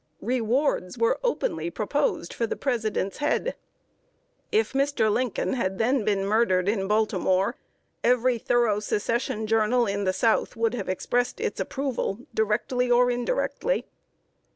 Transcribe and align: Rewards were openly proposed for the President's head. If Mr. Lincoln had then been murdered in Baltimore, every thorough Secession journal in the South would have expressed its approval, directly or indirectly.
Rewards 0.23 0.97
were 0.97 1.19
openly 1.23 1.69
proposed 1.69 2.33
for 2.33 2.47
the 2.47 2.55
President's 2.55 3.17
head. 3.17 3.53
If 4.51 4.73
Mr. 4.73 5.13
Lincoln 5.13 5.53
had 5.53 5.77
then 5.77 6.03
been 6.03 6.25
murdered 6.25 6.67
in 6.67 6.87
Baltimore, 6.87 7.55
every 8.03 8.39
thorough 8.39 8.79
Secession 8.79 9.45
journal 9.45 9.85
in 9.85 10.03
the 10.05 10.11
South 10.13 10.55
would 10.55 10.73
have 10.73 10.89
expressed 10.89 11.39
its 11.39 11.59
approval, 11.59 12.17
directly 12.33 12.89
or 12.89 13.11
indirectly. 13.11 13.85